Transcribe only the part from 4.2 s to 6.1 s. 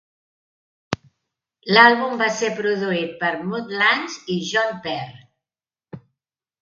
i John Parr.